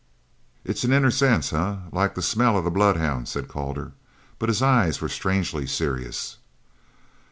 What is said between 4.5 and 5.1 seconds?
eyes were